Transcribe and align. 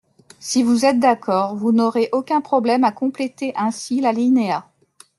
Si 0.39 0.63
vous 0.63 0.83
êtes 0.85 0.99
d’accord, 0.99 1.55
vous 1.55 1.71
n’aurez 1.71 2.09
aucun 2.11 2.41
problème 2.41 2.83
à 2.83 2.91
compléter 2.91 3.53
ainsi 3.55 4.01
l’alinéa. 4.01 4.65